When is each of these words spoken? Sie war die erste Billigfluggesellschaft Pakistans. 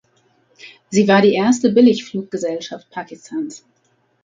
Sie 0.89 1.07
war 1.07 1.21
die 1.21 1.35
erste 1.35 1.69
Billigfluggesellschaft 1.73 2.89
Pakistans. 2.89 3.63